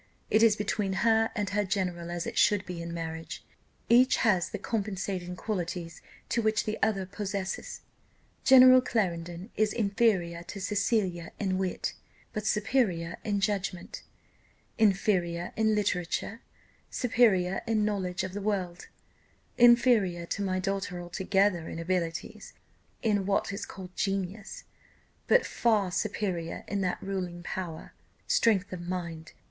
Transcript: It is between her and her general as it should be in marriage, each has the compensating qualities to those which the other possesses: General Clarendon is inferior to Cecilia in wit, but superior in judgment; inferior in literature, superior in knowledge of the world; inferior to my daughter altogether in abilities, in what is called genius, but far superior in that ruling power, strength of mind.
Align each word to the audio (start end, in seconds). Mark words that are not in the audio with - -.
It 0.31 0.41
is 0.41 0.55
between 0.55 0.93
her 1.05 1.29
and 1.35 1.51
her 1.51 1.63
general 1.63 2.09
as 2.09 2.25
it 2.25 2.35
should 2.35 2.65
be 2.65 2.81
in 2.81 2.91
marriage, 2.91 3.45
each 3.87 4.15
has 4.15 4.49
the 4.49 4.57
compensating 4.57 5.35
qualities 5.35 6.01
to 6.29 6.41
those 6.41 6.45
which 6.45 6.63
the 6.63 6.79
other 6.81 7.05
possesses: 7.05 7.81
General 8.43 8.81
Clarendon 8.81 9.51
is 9.55 9.71
inferior 9.71 10.41
to 10.41 10.59
Cecilia 10.59 11.33
in 11.39 11.59
wit, 11.59 11.93
but 12.33 12.47
superior 12.47 13.17
in 13.23 13.41
judgment; 13.41 14.01
inferior 14.79 15.53
in 15.55 15.75
literature, 15.75 16.41
superior 16.89 17.61
in 17.67 17.85
knowledge 17.85 18.23
of 18.23 18.33
the 18.33 18.41
world; 18.41 18.87
inferior 19.55 20.25
to 20.25 20.41
my 20.41 20.57
daughter 20.57 20.99
altogether 20.99 21.69
in 21.69 21.77
abilities, 21.77 22.53
in 23.03 23.27
what 23.27 23.53
is 23.53 23.67
called 23.67 23.95
genius, 23.95 24.63
but 25.27 25.45
far 25.45 25.91
superior 25.91 26.63
in 26.67 26.81
that 26.81 26.97
ruling 27.03 27.43
power, 27.43 27.93
strength 28.25 28.73
of 28.73 28.81
mind. 28.81 29.33